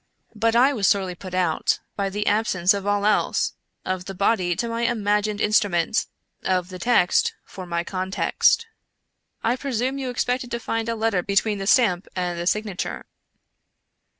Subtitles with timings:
[0.33, 3.53] But I was sorely put out by the absence of all else—
[3.95, 6.07] of the body to my imagined instru ment—
[6.57, 8.65] of the text for my context.""
[9.51, 13.05] I presume you expected to find a letter between the stamp and the signature."